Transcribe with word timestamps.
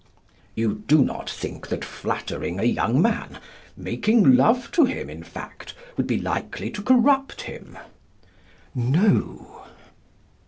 You 0.55 0.81
do 0.87 1.05
not 1.05 1.29
think 1.29 1.67
that 1.67 1.85
flattering 1.85 2.59
a 2.59 2.63
young 2.63 2.99
man, 2.99 3.37
making 3.77 4.35
love 4.35 4.71
to 4.71 4.85
him, 4.85 5.11
in 5.11 5.21
fact, 5.21 5.75
would 5.95 6.07
be 6.07 6.17
likely 6.19 6.71
to 6.71 6.81
corrupt 6.81 7.41
him? 7.41 7.77
No. 8.73 9.61